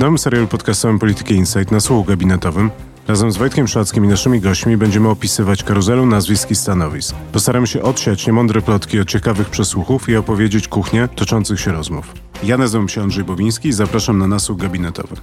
[0.00, 2.70] nowym serialu podcastowym Polityki Insight na słuchu gabinetowym
[3.08, 7.14] razem z Wojtkiem Szlackim i naszymi gośćmi będziemy opisywać karuzelę nazwisk i stanowisk.
[7.32, 12.14] Postaramy się odsiać niemądre plotki od ciekawych przesłuchów i opowiedzieć kuchnię toczących się rozmów.
[12.42, 15.16] Ja nazywam się Andrzej Bowiński i zapraszam na nasłuch gabinetowy.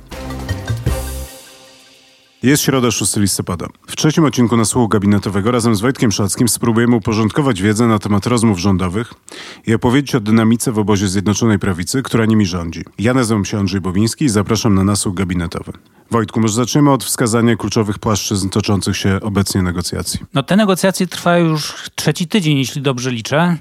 [2.44, 3.68] Jest środa 6 listopada.
[3.88, 8.60] W trzecim odcinku nasłuchu gabinetowego razem z Wojtkiem Szackim spróbujemy uporządkować wiedzę na temat rozmów
[8.60, 9.14] rządowych
[9.68, 12.84] i opowiedzieć o dynamice w obozie Zjednoczonej Prawicy, która nimi rządzi.
[13.00, 15.72] Ja nazywam się Andrzej Bowiński i zapraszam na nasłuch gabinetowy.
[16.12, 20.20] Wojtku, może zaczniemy od wskazania kluczowych płaszczyzn toczących się obecnie negocjacji.
[20.34, 23.58] No te negocjacje trwają już trzeci tydzień, jeśli dobrze liczę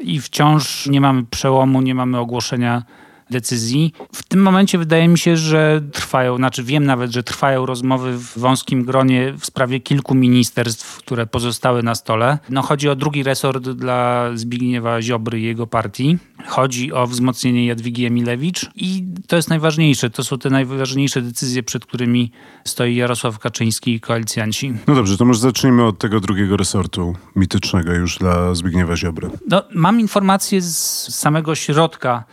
[0.00, 2.82] i wciąż nie mamy przełomu, nie mamy ogłoszenia
[3.30, 3.92] decyzji.
[4.12, 8.38] W tym momencie wydaje mi się, że trwają, znaczy wiem nawet, że trwają rozmowy w
[8.38, 12.38] wąskim gronie w sprawie kilku ministerstw, które pozostały na stole.
[12.50, 16.18] No, chodzi o drugi resort dla Zbigniewa Ziobry i jego partii.
[16.46, 20.10] Chodzi o wzmocnienie Jadwigi Emilewicz i to jest najważniejsze.
[20.10, 22.30] To są te najważniejsze decyzje, przed którymi
[22.64, 24.74] stoi Jarosław Kaczyński i koalicjanci.
[24.86, 29.30] No dobrze, to może zacznijmy od tego drugiego resortu mitycznego już dla Zbigniewa Ziobry.
[29.48, 32.24] No, mam informacje z samego środka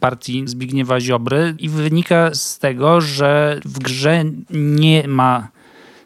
[0.00, 5.48] partii Zbigniewa Ziobry i wynika z tego, że w grze nie ma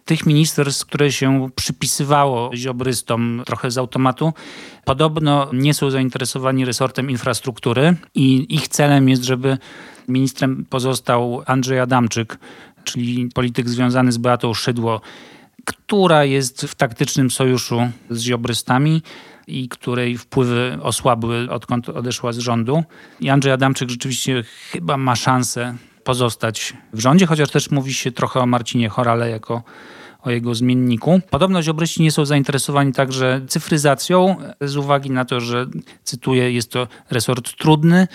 [0.05, 4.33] tych ministerstw, które się przypisywało ziobrystom trochę z automatu,
[4.85, 9.59] podobno nie są zainteresowani resortem infrastruktury i ich celem jest, żeby
[10.09, 12.39] ministrem pozostał Andrzej Adamczyk,
[12.85, 15.01] czyli polityk związany z Beatą Szydło,
[15.65, 19.03] która jest w taktycznym sojuszu z ziobrystami
[19.47, 22.85] i której wpływy osłabły odkąd odeszła z rządu.
[23.21, 28.41] I Andrzej Adamczyk rzeczywiście chyba ma szansę pozostać w rządzie, chociaż też mówi się trochę
[28.41, 29.63] o Marcinie Chorale jako
[30.23, 31.21] o jego zmienniku.
[31.31, 35.67] Podobno ziobryści nie są zainteresowani także cyfryzacją, z uwagi na to, że,
[36.03, 38.09] cytuję, jest to resort trudny,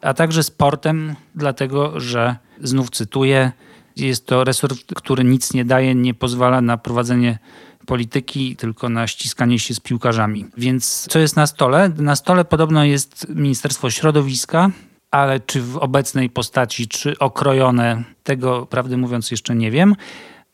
[0.00, 3.52] a także sportem, dlatego że, znów cytuję,
[3.96, 7.38] jest to resort, który nic nie daje, nie pozwala na prowadzenie
[7.86, 10.46] polityki, tylko na ściskanie się z piłkarzami.
[10.56, 11.90] Więc co jest na stole?
[11.98, 14.70] Na stole podobno jest Ministerstwo Środowiska,
[15.10, 19.96] ale czy w obecnej postaci, czy okrojone, tego prawdę mówiąc jeszcze nie wiem.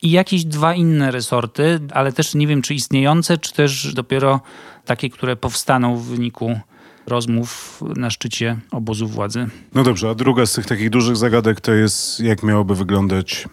[0.01, 4.41] I jakieś dwa inne resorty, ale też nie wiem, czy istniejące, czy też dopiero
[4.85, 6.59] takie, które powstaną w wyniku
[7.07, 9.47] rozmów na szczycie obozu władzy.
[9.73, 13.47] No dobrze, a druga z tych takich dużych zagadek to jest, jak miałoby wyglądać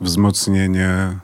[0.00, 1.18] wzmocnienie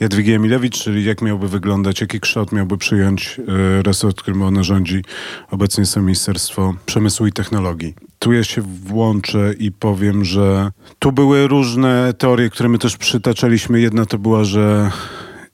[0.00, 5.04] Jadwigi Emilewicz, czyli jak miałby wyglądać, jaki kształt miałby przyjąć e, resort, którym ona rządzi.
[5.50, 7.94] Obecnie jest Ministerstwo Przemysłu i Technologii.
[8.18, 13.80] Tu ja się włączę i powiem, że tu były różne teorie, które my też przytaczaliśmy.
[13.80, 14.90] Jedna to była, że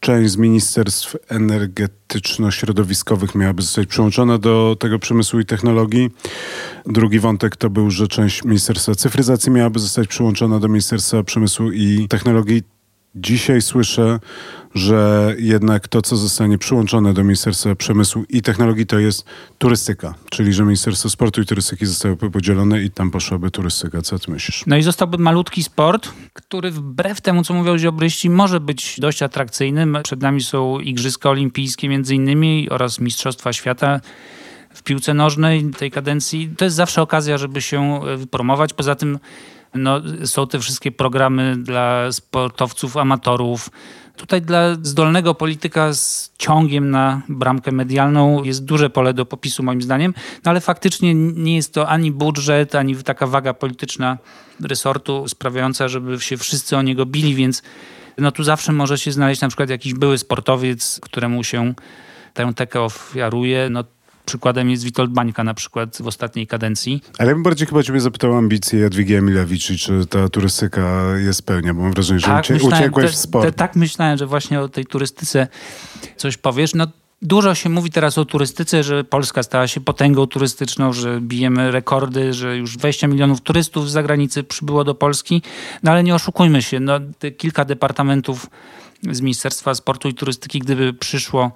[0.00, 6.11] część z ministerstw energetyczno-środowiskowych miałaby zostać przyłączona do tego przemysłu i technologii.
[6.87, 12.09] Drugi wątek to był, że część Ministerstwa Cyfryzacji miałaby zostać przyłączona do Ministerstwa Przemysłu i
[12.09, 12.74] Technologii.
[13.16, 14.20] Dzisiaj słyszę,
[14.75, 19.25] że jednak to, co zostanie przyłączone do Ministerstwa Przemysłu i Technologii, to jest
[19.58, 20.14] turystyka.
[20.30, 24.02] Czyli, że Ministerstwo Sportu i Turystyki zostałyby podzielone i tam poszłaby turystyka.
[24.02, 24.64] Co ty myślisz?
[24.66, 30.02] No i zostałby malutki sport, który wbrew temu, co mówią ziobryści, może być dość atrakcyjny.
[30.02, 34.00] Przed nami są Igrzyska Olimpijskie między innymi oraz Mistrzostwa Świata
[34.75, 36.50] w piłce nożnej tej kadencji.
[36.56, 38.72] To jest zawsze okazja, żeby się wypromować.
[38.72, 39.19] Poza tym
[39.75, 43.71] no, są te wszystkie programy dla sportowców, amatorów.
[44.17, 49.83] Tutaj dla zdolnego polityka z ciągiem na bramkę medialną jest duże pole do popisu, moim
[49.83, 50.15] zdaniem,
[50.45, 54.19] no ale faktycznie nie jest to ani budżet, ani taka waga polityczna
[54.61, 57.62] resortu sprawiająca, żeby się wszyscy o niego bili, więc
[58.19, 61.75] no tu zawsze może się znaleźć na przykład jakiś były sportowiec, któremu się
[62.35, 63.69] tę tekę ofiaruje.
[63.71, 63.85] No
[64.27, 67.03] Przykładem jest Witold Bańka na przykład w ostatniej kadencji.
[67.19, 71.47] Ale ja bym bardziej chyba ciebie zapytał o ambicje Jadwigi Emilewicz czy ta turystyka jest
[71.47, 73.45] pełnia, bo mam wrażenie, że tak, ucie uciekłeś w sport.
[73.45, 75.49] Te, te, tak myślałem, że właśnie o tej turystyce
[76.17, 76.75] coś powiesz.
[76.75, 76.87] No
[77.25, 82.32] Dużo się mówi teraz o turystyce, że Polska stała się potęgą turystyczną, że bijemy rekordy,
[82.32, 85.43] że już 20 milionów turystów z zagranicy przybyło do Polski.
[85.82, 88.47] No ale nie oszukujmy się, no, te kilka departamentów
[89.12, 91.53] z Ministerstwa Sportu i Turystyki, gdyby przyszło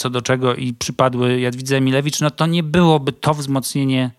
[0.00, 4.10] co do czego i przypadły Jadwidze Emilewicz, no to nie byłoby to wzmocnienie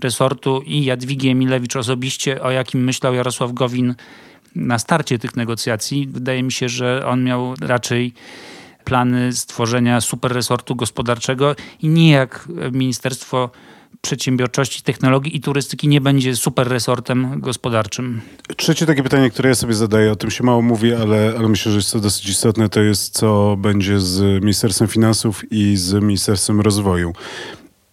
[0.00, 3.94] resortu i Jadwigi Emilewicz osobiście, o jakim myślał Jarosław Gowin
[4.54, 6.08] na starcie tych negocjacji.
[6.10, 8.12] Wydaje mi się, że on miał raczej
[8.88, 13.50] plany stworzenia super resortu gospodarczego i nie jak Ministerstwo
[14.00, 18.20] przedsiębiorczości, technologii i turystyki nie będzie super resortem gospodarczym.
[18.56, 21.72] Trzecie takie pytanie, które ja sobie zadaję, o tym się mało mówi, ale, ale myślę,
[21.72, 26.60] że jest to dosyć istotne, to jest co będzie z Ministerstwem Finansów i z Ministerstwem
[26.60, 27.12] Rozwoju.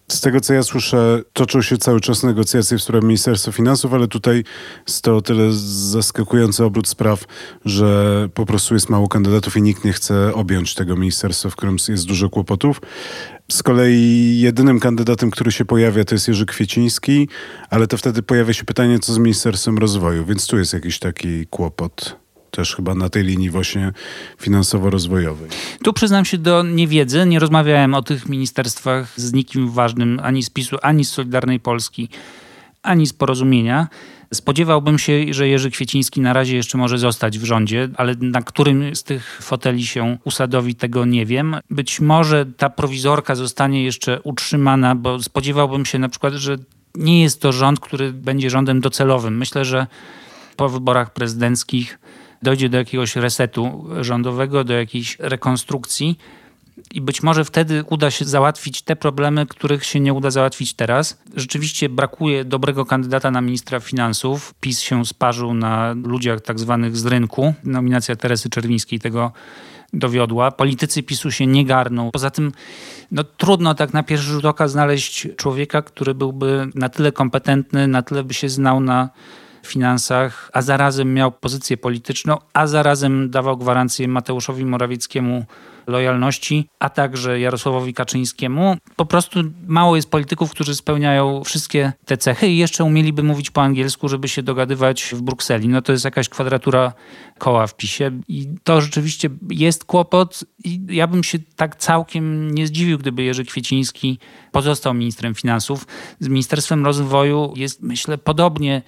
[0.08, 4.08] Z tego, co ja słyszę, toczą się cały czas negocjacje w sprawie Ministerstwa Finansów, ale
[4.08, 4.44] tutaj
[4.88, 7.24] jest to o tyle zaskakujący obrót spraw,
[7.64, 11.76] że po prostu jest mało kandydatów i nikt nie chce objąć tego ministerstwa, w którym
[11.88, 12.80] jest dużo kłopotów.
[13.52, 17.28] Z kolei jedynym kandydatem, który się pojawia, to jest Jerzy Kwieciński,
[17.70, 21.46] ale to wtedy pojawia się pytanie, co z Ministerstwem Rozwoju, więc tu jest jakiś taki
[21.46, 22.25] kłopot
[22.56, 23.92] też chyba na tej linii właśnie
[24.40, 25.48] finansowo-rozwojowej.
[25.84, 27.26] Tu przyznam się do niewiedzy.
[27.26, 32.08] Nie rozmawiałem o tych ministerstwach z nikim ważnym ani z PiSu, ani z Solidarnej Polski,
[32.82, 33.88] ani z Porozumienia.
[34.34, 38.96] Spodziewałbym się, że Jerzy Kwieciński na razie jeszcze może zostać w rządzie, ale na którym
[38.96, 41.56] z tych foteli się usadowi, tego nie wiem.
[41.70, 46.56] Być może ta prowizorka zostanie jeszcze utrzymana, bo spodziewałbym się na przykład, że
[46.94, 49.36] nie jest to rząd, który będzie rządem docelowym.
[49.38, 49.86] Myślę, że
[50.56, 51.98] po wyborach prezydenckich
[52.42, 56.18] dojdzie do jakiegoś resetu rządowego, do jakiejś rekonstrukcji.
[56.94, 61.22] I być może wtedy uda się załatwić te problemy, których się nie uda załatwić teraz.
[61.36, 64.54] Rzeczywiście brakuje dobrego kandydata na ministra finansów.
[64.60, 67.54] PiS się sparzył na ludziach tak zwanych z rynku.
[67.64, 69.32] Nominacja Teresy Czerwińskiej tego
[69.92, 70.50] dowiodła.
[70.50, 72.10] Politycy PiSu się nie garną.
[72.10, 72.52] Poza tym
[73.10, 78.02] no, trudno tak na pierwszy rzut oka znaleźć człowieka, który byłby na tyle kompetentny, na
[78.02, 79.08] tyle by się znał na
[79.66, 85.44] finansach, a zarazem miał pozycję polityczną, a zarazem dawał gwarancję Mateuszowi Morawieckiemu
[85.86, 88.76] lojalności, a także Jarosławowi Kaczyńskiemu.
[88.96, 93.62] Po prostu mało jest polityków, którzy spełniają wszystkie te cechy i jeszcze umieliby mówić po
[93.62, 95.68] angielsku, żeby się dogadywać w Brukseli.
[95.68, 96.92] No to jest jakaś kwadratura
[97.38, 102.66] koła w PiSie i to rzeczywiście jest kłopot i ja bym się tak całkiem nie
[102.66, 104.18] zdziwił, gdyby Jerzy Kwieciński
[104.52, 105.86] pozostał ministrem finansów.
[106.20, 108.82] Z Ministerstwem Rozwoju jest myślę podobnie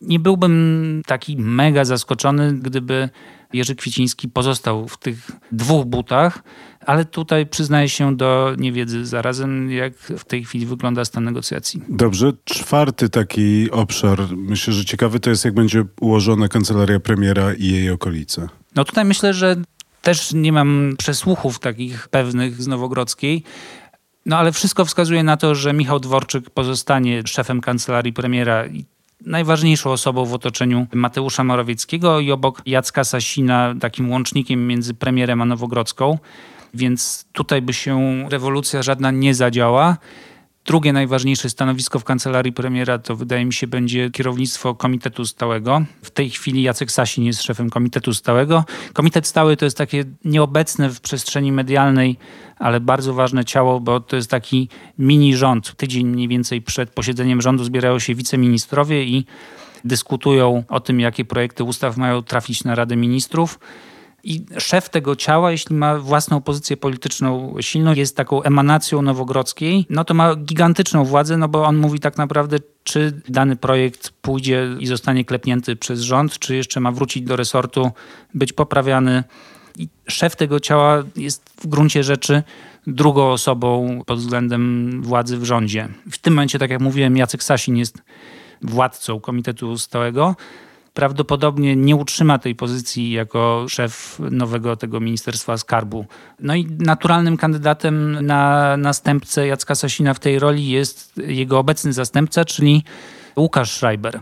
[0.00, 3.08] nie byłbym taki mega zaskoczony, gdyby
[3.52, 6.42] Jerzy Kwiciński pozostał w tych dwóch butach,
[6.86, 11.82] ale tutaj przyznaję się do niewiedzy zarazem, jak w tej chwili wygląda stan negocjacji.
[11.88, 12.32] Dobrze.
[12.44, 17.90] Czwarty taki obszar, myślę, że ciekawy, to jest jak będzie ułożona kancelaria premiera i jej
[17.90, 18.48] okolice.
[18.76, 19.56] No tutaj myślę, że
[20.02, 23.42] też nie mam przesłuchów takich pewnych z Nowogrodzkiej,
[24.26, 28.84] no ale wszystko wskazuje na to, że Michał Dworczyk pozostanie szefem kancelarii premiera i
[29.26, 35.44] najważniejszą osobą w otoczeniu Mateusza Morawieckiego i obok Jacka Sasina takim łącznikiem między premierem a
[35.44, 36.18] Nowogrodzką.
[36.74, 39.96] Więc tutaj by się rewolucja żadna nie zadziała.
[40.70, 45.82] Drugie najważniejsze stanowisko w kancelarii premiera to wydaje mi się będzie kierownictwo Komitetu Stałego.
[46.02, 48.64] W tej chwili Jacek Sasin jest szefem Komitetu Stałego.
[48.92, 52.16] Komitet Stały to jest takie nieobecne w przestrzeni medialnej,
[52.58, 54.68] ale bardzo ważne ciało, bo to jest taki
[54.98, 55.76] mini rząd.
[55.76, 59.24] Tydzień mniej więcej przed posiedzeniem rządu zbierają się wiceministrowie i
[59.84, 63.58] dyskutują o tym, jakie projekty ustaw mają trafić na Radę Ministrów.
[64.24, 70.04] I szef tego ciała, jeśli ma własną pozycję polityczną silną, jest taką emanacją Nowogrodzkiej, no
[70.04, 74.86] to ma gigantyczną władzę, no bo on mówi tak naprawdę, czy dany projekt pójdzie i
[74.86, 77.90] zostanie klepnięty przez rząd, czy jeszcze ma wrócić do resortu,
[78.34, 79.24] być poprawiany.
[79.78, 82.42] I szef tego ciała jest w gruncie rzeczy
[82.86, 85.88] drugą osobą pod względem władzy w rządzie.
[86.10, 87.98] W tym momencie, tak jak mówiłem, Jacek Sasin jest
[88.62, 90.36] władcą Komitetu Stałego
[90.94, 96.06] prawdopodobnie nie utrzyma tej pozycji jako szef nowego tego Ministerstwa Skarbu.
[96.40, 102.44] No i naturalnym kandydatem na następcę Jacka Sasina w tej roli jest jego obecny zastępca,
[102.44, 102.84] czyli
[103.36, 104.20] Łukasz Schreiber.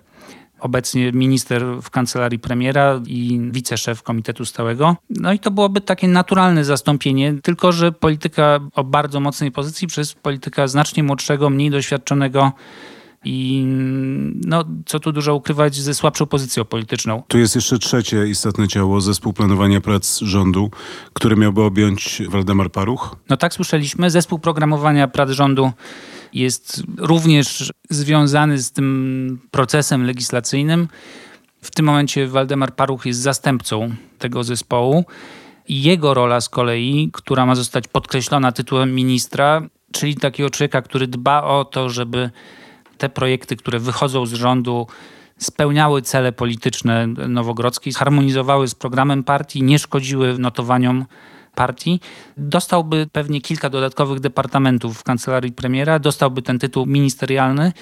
[0.60, 4.96] Obecnie minister w kancelarii premiera i wiceszef Komitetu Stałego.
[5.10, 10.14] No i to byłoby takie naturalne zastąpienie, tylko że polityka o bardzo mocnej pozycji przez
[10.14, 12.52] polityka znacznie młodszego, mniej doświadczonego
[13.25, 13.64] i
[14.44, 17.22] no, co tu dużo ukrywać, ze słabszą pozycją polityczną.
[17.28, 20.70] Tu jest jeszcze trzecie istotne ciało, zespół planowania prac rządu,
[21.12, 23.16] który miałby objąć Waldemar Paruch.
[23.28, 25.72] No tak słyszeliśmy, zespół programowania prac rządu
[26.32, 30.88] jest również związany z tym procesem legislacyjnym.
[31.62, 35.04] W tym momencie Waldemar Paruch jest zastępcą tego zespołu.
[35.68, 41.42] Jego rola z kolei, która ma zostać podkreślona tytułem ministra, czyli takiego człowieka, który dba
[41.42, 42.30] o to, żeby
[42.99, 44.87] te projekty, które wychodzą z rządu,
[45.38, 51.05] spełniały cele polityczne Nowogrodzkiej, harmonizowały z programem partii, nie szkodziły notowaniom
[51.55, 52.00] partii,
[52.37, 57.73] dostałby pewnie kilka dodatkowych departamentów w kancelarii premiera, dostałby ten tytuł ministerialny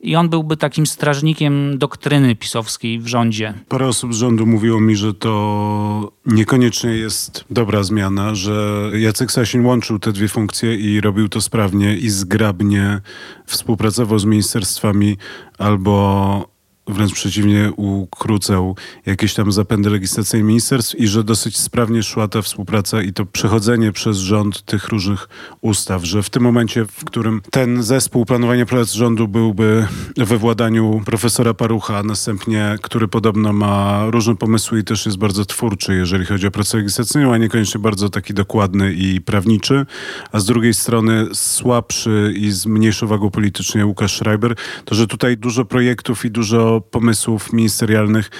[0.00, 3.54] i on byłby takim strażnikiem doktryny pisowskiej w rządzie.
[3.68, 9.66] Parę osób z rządu mówiło mi, że to niekoniecznie jest dobra zmiana, że Jacek Sasin
[9.66, 13.00] łączył te dwie funkcje i robił to sprawnie i zgrabnie,
[13.46, 15.16] współpracował z ministerstwami
[15.58, 16.55] albo
[16.88, 18.76] wręcz przeciwnie, ukrócał
[19.06, 23.92] jakieś tam zapędy legislacyjne ministerstw i że dosyć sprawnie szła ta współpraca i to przechodzenie
[23.92, 25.28] przez rząd tych różnych
[25.60, 31.02] ustaw, że w tym momencie, w którym ten zespół planowania prac rządu byłby we władaniu
[31.06, 36.46] profesora Parucha, następnie, który podobno ma różne pomysły i też jest bardzo twórczy, jeżeli chodzi
[36.46, 39.86] o pracę legislacyjną, a niekoniecznie bardzo taki dokładny i prawniczy,
[40.32, 45.36] a z drugiej strony słabszy i z mniejszą wagą politycznie Łukasz Schreiber, to że tutaj
[45.36, 48.30] dużo projektów i dużo pomysłów ministerialnych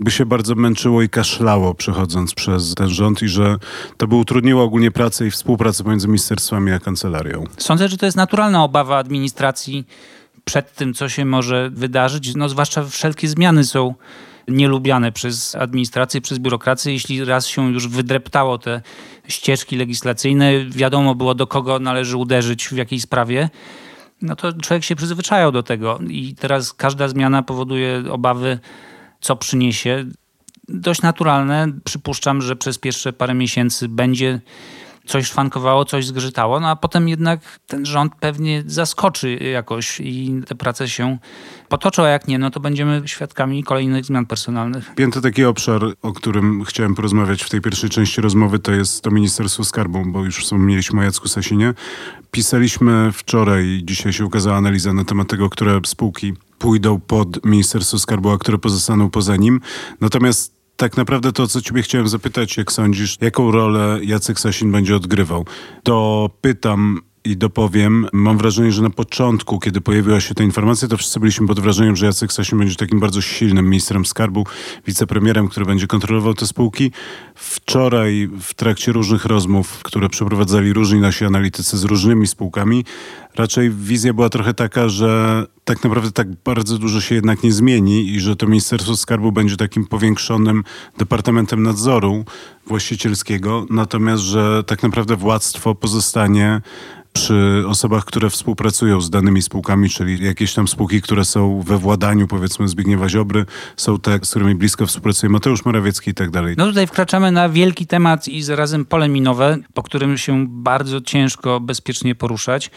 [0.00, 3.56] by się bardzo męczyło i kaszlało przechodząc przez ten rząd i że
[3.96, 7.44] to by utrudniło ogólnie pracę i współpracę pomiędzy ministerstwami a kancelarią.
[7.58, 9.86] Sądzę, że to jest naturalna obawa administracji
[10.44, 12.34] przed tym, co się może wydarzyć.
[12.34, 13.94] No, zwłaszcza wszelkie zmiany są
[14.48, 16.92] nielubiane przez administrację, przez biurokrację.
[16.92, 18.82] Jeśli raz się już wydreptało te
[19.28, 23.48] ścieżki legislacyjne, wiadomo było do kogo należy uderzyć w jakiej sprawie,
[24.22, 28.58] no to człowiek się przyzwyczajał do tego i teraz każda zmiana powoduje obawy,
[29.20, 30.04] co przyniesie.
[30.68, 31.66] Dość naturalne.
[31.84, 34.40] Przypuszczam, że przez pierwsze parę miesięcy będzie
[35.06, 40.54] coś szwankowało, coś zgrzytało, no a potem jednak ten rząd pewnie zaskoczy jakoś i te
[40.54, 41.18] prace się
[41.68, 44.94] potoczą, a jak nie, no to będziemy świadkami kolejnych zmian personalnych.
[44.94, 49.10] Pięty taki obszar, o którym chciałem porozmawiać w tej pierwszej części rozmowy, to jest to
[49.10, 51.74] Ministerstwo Skarbu, bo już wspomnieliśmy o Jacku Sasinie.
[52.30, 58.30] Pisaliśmy wczoraj, dzisiaj się ukazała analiza na temat tego, które spółki pójdą pod Ministerstwo Skarbu,
[58.30, 59.60] a które pozostaną poza nim.
[60.00, 64.96] Natomiast tak naprawdę to, co ciebie chciałem zapytać, jak sądzisz, jaką rolę Jacek Sasin będzie
[64.96, 65.46] odgrywał?
[65.82, 68.06] To pytam i dopowiem.
[68.12, 71.96] Mam wrażenie, że na początku, kiedy pojawiła się ta informacja, to wszyscy byliśmy pod wrażeniem,
[71.96, 74.46] że Jacek Sasin będzie takim bardzo silnym ministrem skarbu,
[74.86, 76.90] wicepremierem, który będzie kontrolował te spółki.
[77.34, 82.84] Wczoraj w trakcie różnych rozmów, które przeprowadzali różni nasi analitycy z różnymi spółkami,
[83.36, 88.08] raczej wizja była trochę taka, że tak naprawdę tak bardzo dużo się jednak nie zmieni
[88.08, 90.64] i że to Ministerstwo Skarbu będzie takim powiększonym
[90.98, 92.24] Departamentem Nadzoru
[92.66, 96.60] Właścicielskiego, natomiast że tak naprawdę władztwo pozostanie
[97.14, 102.26] przy osobach, które współpracują z danymi spółkami, czyli jakieś tam spółki, które są we władaniu
[102.28, 106.54] powiedzmy Zbigniewa Ziobry, są te, z którymi blisko współpracuje Mateusz Morawiecki i tak dalej.
[106.58, 111.60] No tutaj wkraczamy na wielki temat i zarazem pole minowe, po którym się bardzo ciężko
[111.60, 112.70] bezpiecznie poruszać,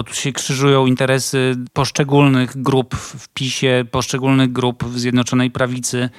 [0.00, 6.10] bo tu się krzyżują interesy poszczególnych grup w PiSie, poszczególnych grup w Zjednoczonej Prawicy,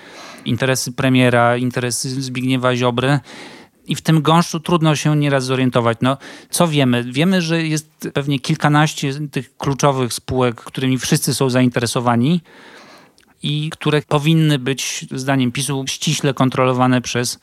[0.46, 3.20] interesy premiera, interesy Zbigniewa Ziobry
[3.86, 5.98] i w tym gąszczu trudno się nieraz zorientować.
[6.02, 6.18] No,
[6.50, 7.04] co wiemy?
[7.04, 12.42] Wiemy, że jest pewnie kilkanaście tych kluczowych spółek, którymi wszyscy są zainteresowani
[13.44, 17.40] i które powinny być, zdaniem PiSu, ściśle kontrolowane przez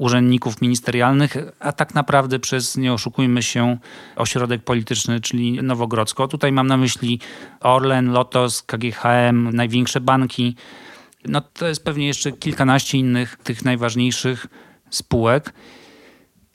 [0.00, 3.78] urzędników ministerialnych, a tak naprawdę przez, nie oszukujmy się,
[4.16, 6.28] ośrodek polityczny, czyli Nowogrodzko.
[6.28, 7.20] Tutaj mam na myśli
[7.60, 10.56] Orlen, Lotos, KGHM, największe banki.
[11.24, 14.46] No to jest pewnie jeszcze kilkanaście innych tych najważniejszych
[14.90, 15.52] spółek.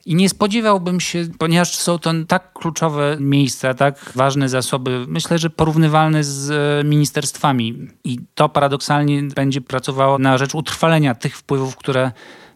[0.06, 5.50] I nie spodziewałbym się, ponieważ są to tak kluczowe miejsca, tak ważne zasoby, myślę, że
[5.50, 7.88] porównywalne z e, ministerstwami.
[8.04, 12.12] I to paradoksalnie będzie pracowało na rzecz utrwalenia tych wpływów, które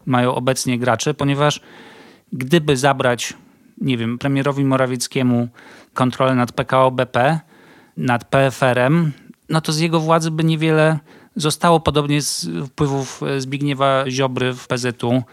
[0.06, 1.62] mają obecnie gracze, ponieważ
[2.34, 3.34] gdyby zabrać,
[3.82, 5.48] nie wiem, premierowi Morawieckiemu
[5.94, 7.40] kontrolę nad PKO BP,
[7.98, 9.12] nad PFR-em,
[9.50, 11.00] no to z jego władzy by niewiele
[11.36, 15.24] zostało, podobnie z wpływów Zbigniewa Ziobry w PZU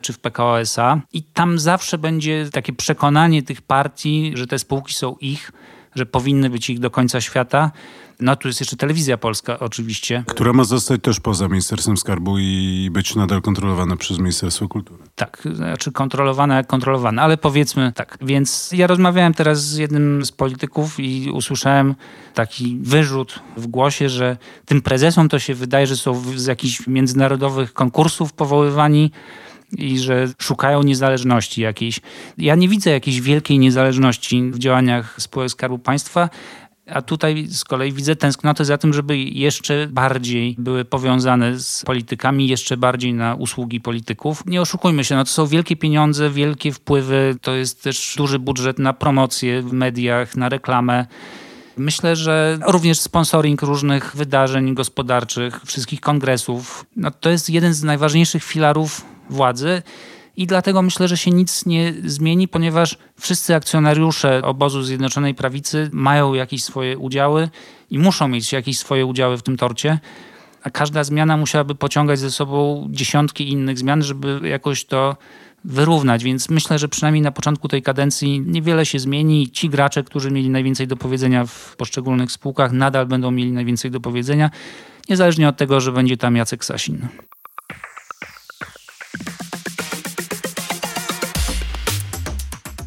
[0.00, 1.00] czy w PKO SA.
[1.12, 5.52] I tam zawsze będzie takie przekonanie tych partii, że te spółki są ich,
[5.94, 7.70] że powinny być ich do końca świata.
[8.20, 10.24] No tu jest jeszcze telewizja polska oczywiście.
[10.26, 15.02] Która ma zostać też poza Ministerstwem Skarbu i być nadal kontrolowana przez Ministerstwo Kultury.
[15.14, 18.18] Tak, znaczy kontrolowana jak kontrolowana, ale powiedzmy tak.
[18.22, 21.94] Więc ja rozmawiałem teraz z jednym z polityków i usłyszałem
[22.34, 27.72] taki wyrzut w głosie, że tym prezesom to się wydaje, że są z jakichś międzynarodowych
[27.72, 29.12] konkursów powoływani,
[29.78, 32.00] i że szukają niezależności jakiejś.
[32.38, 36.30] Ja nie widzę jakiejś wielkiej niezależności w działaniach spółek Skarbu Państwa.
[36.86, 42.48] A tutaj z kolei widzę tęsknotę za tym, żeby jeszcze bardziej były powiązane z politykami,
[42.48, 44.42] jeszcze bardziej na usługi polityków.
[44.46, 48.78] Nie oszukujmy się, no to są wielkie pieniądze, wielkie wpływy, to jest też duży budżet
[48.78, 51.06] na promocję w mediach, na reklamę.
[51.76, 58.44] Myślę, że również sponsoring różnych wydarzeń gospodarczych, wszystkich kongresów, no to jest jeden z najważniejszych
[58.44, 59.82] filarów władzy.
[60.36, 66.34] I dlatego myślę, że się nic nie zmieni, ponieważ wszyscy akcjonariusze obozu Zjednoczonej Prawicy mają
[66.34, 67.48] jakieś swoje udziały
[67.90, 69.98] i muszą mieć jakieś swoje udziały w tym torcie.
[70.62, 75.16] A każda zmiana musiałaby pociągać ze sobą dziesiątki innych zmian, żeby jakoś to
[75.64, 79.50] wyrównać, więc myślę, że przynajmniej na początku tej kadencji niewiele się zmieni.
[79.50, 84.00] Ci gracze, którzy mieli najwięcej do powiedzenia w poszczególnych spółkach, nadal będą mieli najwięcej do
[84.00, 84.50] powiedzenia,
[85.08, 87.08] niezależnie od tego, że będzie tam Jacek Sasin.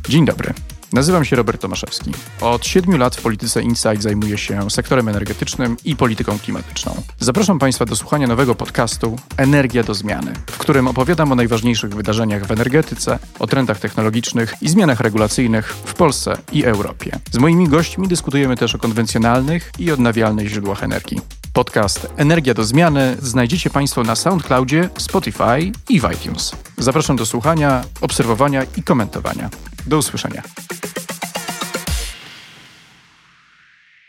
[0.09, 0.53] Dzień dobry.
[0.93, 2.11] Nazywam się Robert Tomaszewski.
[2.41, 7.01] Od siedmiu lat w Polityce Insight zajmuję się sektorem energetycznym i polityką klimatyczną.
[7.19, 12.45] Zapraszam Państwa do słuchania nowego podcastu Energia do zmiany, w którym opowiadam o najważniejszych wydarzeniach
[12.45, 17.19] w energetyce, o trendach technologicznych i zmianach regulacyjnych w Polsce i Europie.
[17.31, 21.21] Z moimi gośćmi dyskutujemy też o konwencjonalnych i odnawialnych źródłach energii.
[21.53, 26.51] Podcast Energia do zmiany znajdziecie Państwo na SoundCloudzie, Spotify i w iTunes.
[26.77, 29.49] Zapraszam do słuchania, obserwowania i komentowania.
[29.87, 30.41] Do usłyszenia.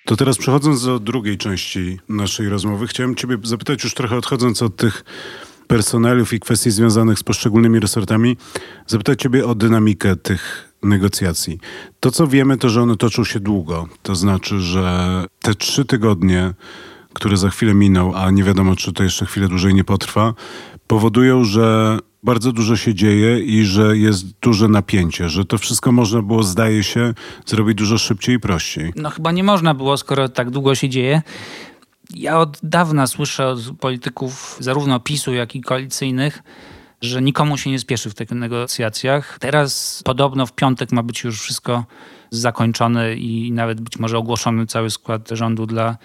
[0.05, 4.77] To teraz przechodząc do drugiej części naszej rozmowy, chciałem Ciebie zapytać, już trochę odchodząc od
[4.77, 5.05] tych
[5.67, 8.37] personeliów i kwestii związanych z poszczególnymi resortami,
[8.87, 11.59] zapytać Ciebie o dynamikę tych negocjacji.
[12.01, 13.89] To, co wiemy, to, że one toczą się długo.
[14.03, 16.55] To znaczy, że te trzy tygodnie,
[17.15, 20.35] które za chwilę miną, a nie wiadomo, czy to jeszcze chwilę dłużej nie potrwa,
[20.87, 26.23] powodują, że bardzo dużo się dzieje i że jest duże napięcie, że to wszystko można
[26.23, 27.15] było, zdaje się,
[27.47, 28.93] zrobić dużo szybciej i prościej.
[28.97, 31.23] No chyba nie można było, skoro tak długo się dzieje.
[32.15, 36.43] Ja od dawna słyszę od polityków zarówno PiSu, jak i koalicyjnych,
[37.01, 39.39] że nikomu się nie spieszy w tych negocjacjach.
[39.41, 41.85] Teraz podobno w piątek ma być już wszystko
[42.31, 45.97] zakończone i nawet być może ogłoszony cały skład rządu dla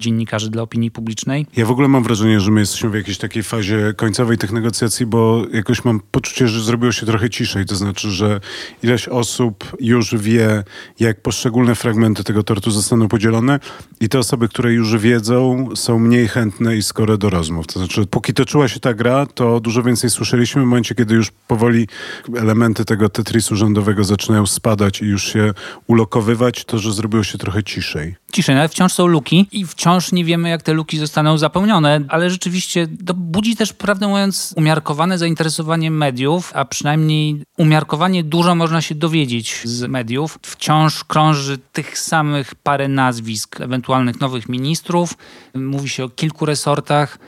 [0.00, 1.46] dziennikarzy dla opinii publicznej.
[1.56, 5.06] Ja w ogóle mam wrażenie, że my jesteśmy w jakiejś takiej fazie końcowej tych negocjacji,
[5.06, 7.66] bo jakoś mam poczucie, że zrobiło się trochę ciszej.
[7.66, 8.40] To znaczy, że
[8.82, 10.64] ileś osób już wie,
[11.00, 13.60] jak poszczególne fragmenty tego tortu zostaną podzielone
[14.00, 17.66] i te osoby, które już wiedzą, są mniej chętne i skore do rozmów.
[17.66, 21.30] To znaczy, póki toczyła się ta gra, to dużo więcej słyszeliśmy w momencie, kiedy już
[21.30, 21.88] powoli
[22.36, 25.54] elementy tego Tetrisu rządowego zaczynają spadać i już się
[25.86, 28.14] ulokowywać, to, że zrobiło się trochę ciszej.
[28.32, 32.30] Ciszej, ale wciąż są luki i wciąż nie wiemy, jak te luki zostaną zapełnione, ale
[32.30, 38.94] rzeczywiście to budzi też, prawdę mówiąc, umiarkowane zainteresowanie mediów, a przynajmniej umiarkowanie dużo można się
[38.94, 40.38] dowiedzieć z mediów.
[40.42, 45.14] Wciąż krąży tych samych parę nazwisk ewentualnych nowych ministrów.
[45.54, 47.18] Mówi się o kilku resortach.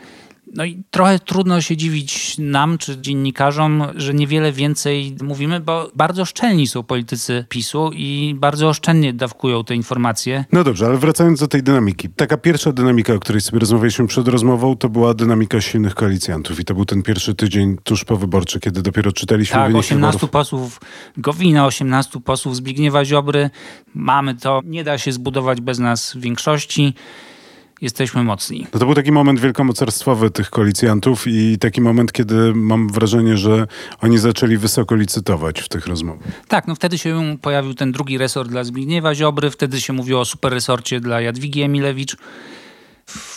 [0.55, 6.25] No i trochę trudno się dziwić nam czy dziennikarzom, że niewiele więcej mówimy, bo bardzo
[6.25, 10.45] szczelni są politycy PiSu i bardzo oszczędnie dawkują te informacje.
[10.53, 12.09] No dobrze, ale wracając do tej dynamiki.
[12.09, 16.65] Taka pierwsza dynamika, o której sobie rozmawialiśmy przed rozmową, to była dynamika silnych koalicjantów i
[16.65, 20.31] to był ten pierwszy tydzień tuż po wyborczy, kiedy dopiero czytaliśmy tak, wyniki 18 wyborów.
[20.31, 20.81] posłów
[21.17, 23.51] Gowina, 18 posłów Zbigniewa Ziobry.
[23.95, 26.95] Mamy to, nie da się zbudować bez nas większości
[27.81, 28.67] jesteśmy mocni.
[28.75, 33.67] No to był taki moment wielkomocarstwowy tych koalicjantów i taki moment, kiedy mam wrażenie, że
[34.01, 36.29] oni zaczęli wysoko licytować w tych rozmowach.
[36.49, 40.25] Tak, no wtedy się pojawił ten drugi resort dla Zbigniewa Ziobry, wtedy się mówiło o
[40.25, 42.17] superresorcie dla Jadwigi Emilewicz.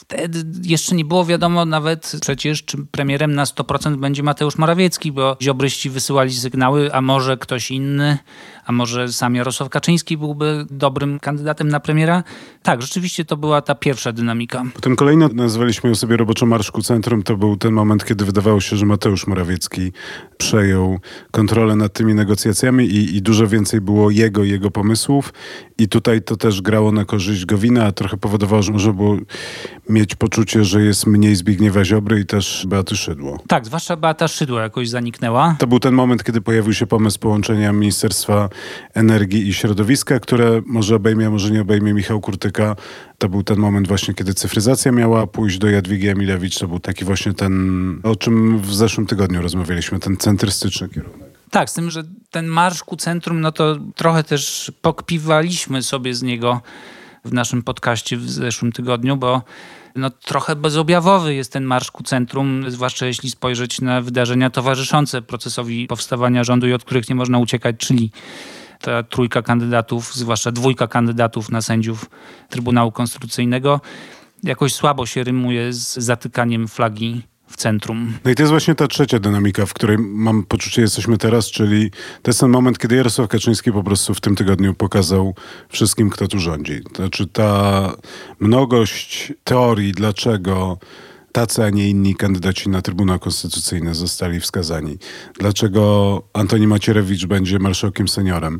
[0.01, 5.37] Wtedy jeszcze nie było wiadomo nawet przecież, czy premierem na 100% będzie Mateusz Morawiecki, bo
[5.41, 8.17] ziobryści wysyłali sygnały, a może ktoś inny,
[8.65, 12.23] a może sam Jarosław Kaczyński byłby dobrym kandydatem na premiera.
[12.63, 14.63] Tak, rzeczywiście to była ta pierwsza dynamika.
[14.73, 17.23] Potem kolejno nazwaliśmy ją sobie roboczo Marszku Centrum.
[17.23, 19.91] To był ten moment, kiedy wydawało się, że Mateusz Morawiecki
[20.37, 20.99] przejął
[21.31, 25.33] kontrolę nad tymi negocjacjami i, i dużo więcej było jego, jego pomysłów.
[25.77, 29.17] I tutaj to też grało na korzyść Gowina, a trochę powodowało, że było
[29.91, 33.39] mieć poczucie, że jest mniej Zbigniewa Ziobry i też Beaty Szydło.
[33.47, 35.55] Tak, zwłaszcza Beata Szydło jakoś zaniknęła.
[35.59, 38.49] To był ten moment, kiedy pojawił się pomysł połączenia Ministerstwa
[38.93, 42.75] Energii i Środowiska, które może obejmie, może nie obejmie Michał Kurtyka.
[43.17, 46.59] To był ten moment właśnie, kiedy cyfryzacja miała pójść do Jadwigi Emilewicz.
[46.59, 51.31] To był taki właśnie ten, o czym w zeszłym tygodniu rozmawialiśmy, ten centrystyczny kierunek.
[51.51, 56.21] Tak, z tym, że ten marsz ku centrum, no to trochę też pokpiwaliśmy sobie z
[56.21, 56.61] niego
[57.25, 59.41] w naszym podcaście w zeszłym tygodniu, bo
[59.95, 65.87] no, trochę bezobjawowy jest ten marsz ku centrum, zwłaszcza jeśli spojrzeć na wydarzenia towarzyszące procesowi
[65.87, 68.11] powstawania rządu i od których nie można uciekać, czyli
[68.81, 72.09] ta trójka kandydatów, zwłaszcza dwójka kandydatów na sędziów
[72.49, 73.81] Trybunału Konstytucyjnego,
[74.43, 77.21] jakoś słabo się rymuje z zatykaniem flagi
[77.51, 78.13] w centrum.
[78.25, 81.91] No i to jest właśnie ta trzecia dynamika, w której mam poczucie jesteśmy teraz, czyli
[82.21, 85.35] to jest ten moment, kiedy Jarosław Kaczyński po prostu w tym tygodniu pokazał
[85.69, 86.81] wszystkim, kto tu rządzi.
[86.83, 87.91] To znaczy ta
[88.39, 90.77] mnogość teorii, dlaczego
[91.31, 94.97] tacy, a nie inni kandydaci na Trybunał Konstytucyjny zostali wskazani.
[95.39, 98.59] Dlaczego Antoni Macierewicz będzie marszałkiem seniorem?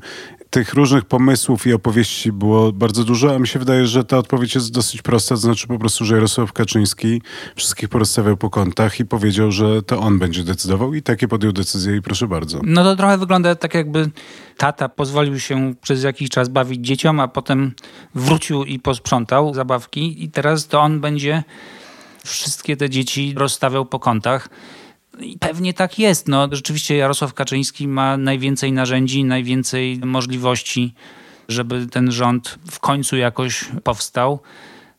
[0.51, 4.55] Tych różnych pomysłów i opowieści było bardzo dużo, a mi się wydaje, że ta odpowiedź
[4.55, 5.35] jest dosyć prosta.
[5.35, 7.21] To znaczy po prostu, że Jarosław Kaczyński
[7.55, 11.95] wszystkich porozstawiał po kątach i powiedział, że to on będzie decydował i takie podjął decyzję
[11.95, 12.59] i proszę bardzo.
[12.63, 14.09] No to trochę wygląda tak, jakby
[14.57, 17.71] tata pozwolił się przez jakiś czas bawić dzieciom, a potem
[18.15, 21.43] wrócił i posprzątał zabawki i teraz to on będzie
[22.25, 24.49] wszystkie te dzieci rozstawiał po kątach.
[25.23, 26.27] I pewnie tak jest.
[26.27, 30.93] No, rzeczywiście Jarosław Kaczyński ma najwięcej narzędzi, najwięcej możliwości,
[31.47, 34.39] żeby ten rząd w końcu jakoś powstał.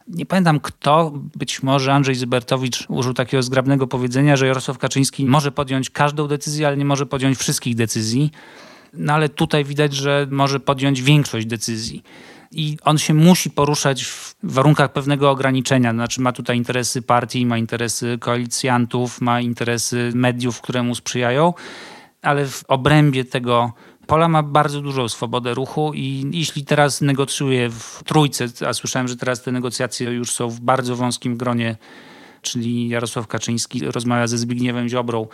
[0.08, 5.52] Nie pamiętam kto, być może Andrzej Zybertowicz użył takiego zgrabnego powiedzenia, że Jarosław Kaczyński może
[5.52, 8.30] podjąć każdą decyzję, ale nie może podjąć wszystkich decyzji.
[8.94, 12.02] No ale tutaj widać, że może podjąć większość decyzji
[12.52, 15.92] i on się musi poruszać w warunkach pewnego ograniczenia.
[15.92, 21.54] Znaczy ma tutaj interesy partii, ma interesy koalicjantów, ma interesy mediów, które mu sprzyjają,
[22.22, 23.72] ale w obrębie tego
[24.06, 29.16] pola ma bardzo dużą swobodę ruchu i jeśli teraz negocjuje w trójce, a słyszałem, że
[29.16, 31.76] teraz te negocjacje już są w bardzo wąskim gronie,
[32.42, 35.26] czyli Jarosław Kaczyński rozmawia ze Zbigniewem Ziobrą,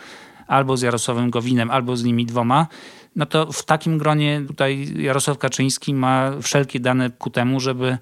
[0.47, 2.67] albo z Jarosławem Gowinem, albo z nimi dwoma,
[3.15, 7.97] no to w takim gronie tutaj Jarosław Kaczyński ma wszelkie dane ku temu, żeby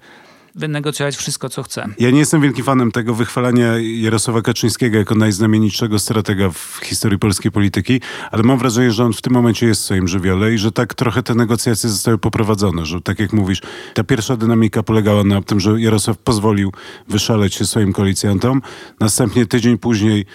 [0.54, 1.88] wynegocjować wszystko, co chce.
[1.98, 7.52] Ja nie jestem wielkim fanem tego wychwalania Jarosława Kaczyńskiego jako najznamienitszego stratega w historii polskiej
[7.52, 10.72] polityki, ale mam wrażenie, że on w tym momencie jest w swoim żywiole i że
[10.72, 13.62] tak trochę te negocjacje zostały poprowadzone, że tak jak mówisz,
[13.94, 16.72] ta pierwsza dynamika polegała na tym, że Jarosław pozwolił
[17.08, 18.62] wyszaleć się swoim koalicjantom,
[19.00, 20.26] następnie tydzień później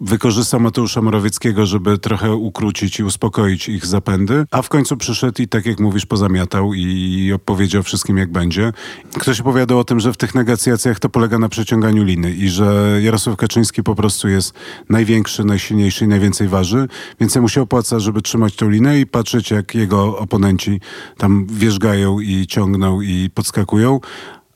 [0.00, 5.48] wykorzystał Mateusza Morawieckiego, żeby trochę ukrócić i uspokoić ich zapędy, a w końcu przyszedł i
[5.48, 8.72] tak jak mówisz, pozamiatał i opowiedział wszystkim jak będzie.
[9.18, 12.98] Ktoś opowiadał o tym, że w tych negocjacjach to polega na przeciąganiu liny i że
[13.02, 14.54] Jarosław Kaczyński po prostu jest
[14.88, 16.88] największy, najsilniejszy i najwięcej waży,
[17.20, 20.80] więc mu się opłaca, żeby trzymać tą linę i patrzeć jak jego oponenci
[21.18, 24.00] tam wierzgają i ciągną i podskakują,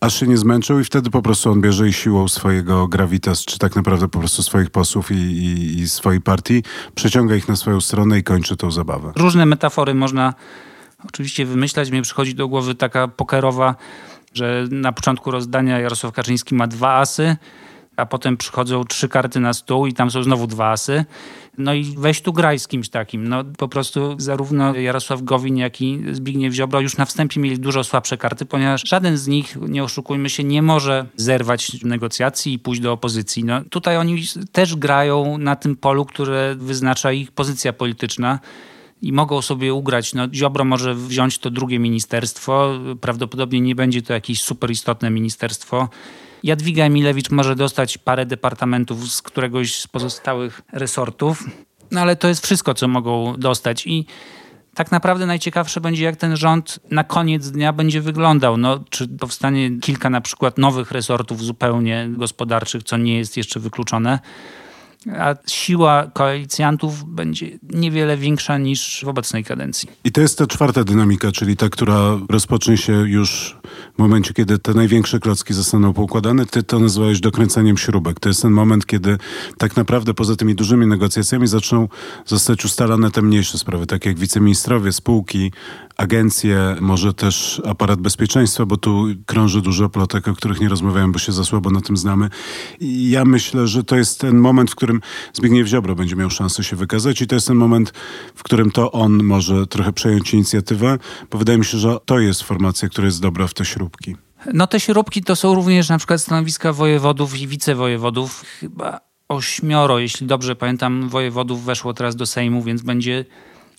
[0.01, 3.59] aż się nie zmęczył i wtedy po prostu on bierze i siłą swojego gravitas, czy
[3.59, 6.63] tak naprawdę po prostu swoich posłów i, i, i swojej partii,
[6.95, 9.13] przeciąga ich na swoją stronę i kończy tą zabawę.
[9.17, 10.35] Różne metafory można
[11.09, 11.91] oczywiście wymyślać.
[11.91, 13.75] Mnie przychodzi do głowy taka pokerowa,
[14.35, 17.37] że na początku rozdania Jarosław Kaczyński ma dwa asy,
[17.97, 21.05] a potem przychodzą trzy karty na stół i tam są znowu dwa asy.
[21.61, 23.29] No i weź tu graj z kimś takim.
[23.29, 27.85] No po prostu zarówno Jarosław Gowin, jak i Zbigniew Ziobro już na wstępie mieli dużo
[27.85, 32.81] słabsze karty, ponieważ żaden z nich, nie oszukujmy się, nie może zerwać negocjacji i pójść
[32.81, 33.45] do opozycji.
[33.45, 38.39] No tutaj oni też grają na tym polu, które wyznacza ich pozycja polityczna
[39.03, 40.15] i mogą sobie ugrać.
[40.15, 45.89] No, Ziobro może wziąć to drugie ministerstwo, prawdopodobnie nie będzie to jakieś super istotne ministerstwo.
[46.43, 51.45] Jadwiga Emilewicz może dostać parę departamentów z któregoś z pozostałych resortów,
[51.91, 53.87] no ale to jest wszystko, co mogą dostać.
[53.87, 54.07] I
[54.75, 58.57] tak naprawdę najciekawsze będzie, jak ten rząd na koniec dnia będzie wyglądał.
[58.57, 64.19] No, czy powstanie kilka na przykład nowych resortów zupełnie gospodarczych, co nie jest jeszcze wykluczone
[65.19, 69.89] a siła koalicjantów będzie niewiele większa niż w obecnej kadencji.
[70.05, 73.57] I to jest ta czwarta dynamika, czyli ta, która rozpocznie się już
[73.95, 76.47] w momencie, kiedy te największe klocki zostaną poukładane.
[76.47, 78.21] Ty to nazwałeś dokręcaniem śrubek.
[78.21, 79.19] To jest ten moment, kiedy
[79.59, 81.89] tak naprawdę poza tymi dużymi negocjacjami zaczną
[82.27, 85.53] zostać ustalane te mniejsze sprawy, tak jak wiceministrowie, spółki,
[86.01, 91.19] agencje, może też aparat bezpieczeństwa, bo tu krąży dużo plotek, o których nie rozmawiałem, bo
[91.19, 92.29] się za słabo na tym znamy.
[92.81, 95.01] I ja myślę, że to jest ten moment, w którym
[95.33, 97.93] Zbigniew Ziobro będzie miał szansę się wykazać i to jest ten moment,
[98.35, 100.99] w którym to on może trochę przejąć inicjatywę,
[101.31, 104.17] bo wydaje mi się, że to jest formacja, która jest dobra w te śrubki.
[104.55, 108.45] No te śrubki to są również na przykład stanowiska wojewodów i wicewojewodów.
[108.61, 113.25] Chyba ośmioro, jeśli dobrze pamiętam, wojewodów weszło teraz do Sejmu, więc będzie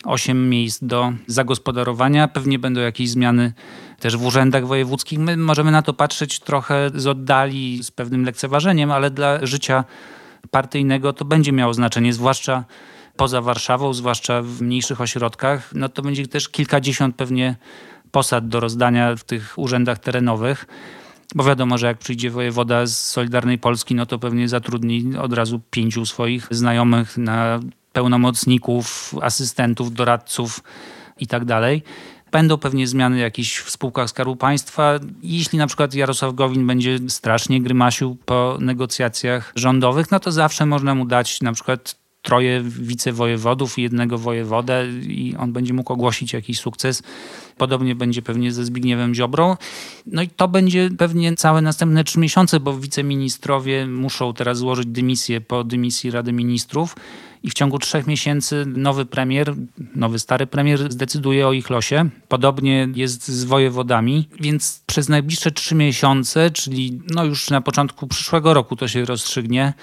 [0.06, 2.28] osiem miejsc do zagospodarowania.
[2.28, 3.54] Pewnie będą jakieś zmiany
[4.00, 5.20] też w urzędach wojewódzkich.
[5.20, 9.84] My możemy na to patrzeć trochę z oddali, z pewnym lekceważeniem, ale dla życia
[10.52, 12.64] partyjnego to będzie miało znaczenie, zwłaszcza
[13.16, 15.72] poza Warszawą, zwłaszcza w mniejszych ośrodkach.
[15.76, 17.56] No to będzie też kilkadziesiąt pewnie
[18.12, 20.66] posad do rozdania w tych urzędach terenowych.
[21.36, 25.62] Bo wiadomo, że jak przyjdzie wojewoda z Solidarnej Polski, no to pewnie zatrudni od razu
[25.72, 27.60] pięciu swoich znajomych na
[27.94, 30.64] pełnomocników, asystentów, doradców
[31.20, 31.44] i tak.
[32.32, 35.00] Będą pewnie zmiany jakieś w spółkach Skarbu Państwa.
[35.24, 40.96] Jeśli na przykład Jarosław Gowin będzie strasznie grymasił po negocjacjach rządowych, no to zawsze można
[40.96, 46.60] mu dać na przykład troje wicewojewodów i jednego wojewodę i on będzie mógł ogłosić jakiś
[46.60, 47.04] sukces.
[47.58, 49.58] Podobnie będzie pewnie ze Zbigniewem Ziobrą.
[50.06, 55.42] No i to będzie pewnie całe następne trzy miesiące, bo wiceministrowie muszą teraz złożyć dymisję
[55.42, 56.96] po dymisji Rady Ministrów
[57.44, 59.56] i w ciągu trzech miesięcy nowy premier,
[59.96, 62.10] nowy stary premier zdecyduje o ich losie.
[62.28, 68.54] Podobnie jest z wojewodami, więc przez najbliższe trzy miesiące, czyli no już na początku przyszłego
[68.54, 69.74] roku to się rozstrzygnie,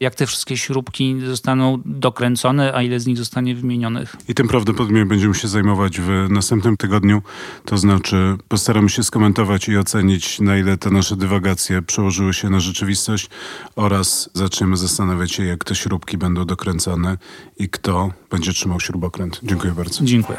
[0.00, 4.16] jak te wszystkie śrubki zostaną dokręcone, a ile z nich zostanie wymienionych.
[4.28, 7.22] I tym prawdopodobnie będziemy się zajmować w następnym tygodniu.
[7.64, 12.60] To znaczy postaramy się skomentować i ocenić, na ile te nasze dywagacje przełożyły się na
[12.60, 13.28] rzeczywistość
[13.76, 17.18] oraz zaczniemy zastanawiać się, jak te śrubki będą dokręcane
[17.58, 19.40] i kto będzie trzymał śrubokręt.
[19.42, 20.04] Dziękuję bardzo.
[20.04, 20.38] Dziękuję.